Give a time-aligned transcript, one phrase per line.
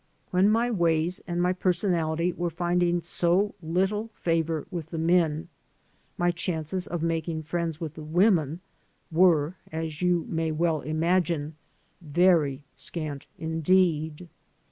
[0.31, 5.49] When my ways and my personality were finding so little favor with the men,
[6.17, 8.61] my chances of making friends with the women
[9.11, 11.55] were, as you may well imagine,
[12.01, 14.27] very scant mdeed.